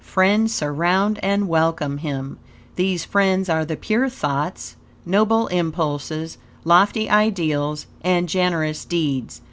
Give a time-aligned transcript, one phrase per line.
[0.03, 2.39] Friends surround and welcome him.
[2.75, 9.39] These friends are the pure thoughts, noble impulses, lofty ideals, and generous deeds.